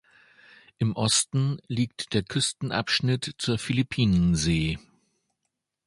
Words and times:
Im 0.79 0.95
Osten 0.95 1.59
liegt 1.67 2.15
der 2.15 2.23
Küstenabschnitt 2.23 3.35
zur 3.37 3.59
Philippinensee. 3.59 4.79